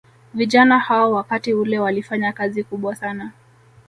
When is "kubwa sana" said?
2.63-3.31